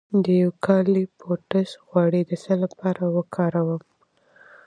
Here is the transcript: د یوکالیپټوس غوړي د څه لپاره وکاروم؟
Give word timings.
د 0.25 0.27
یوکالیپټوس 0.43 1.69
غوړي 1.87 2.21
د 2.29 2.31
څه 2.43 2.53
لپاره 2.63 3.03
وکاروم؟ 3.15 3.81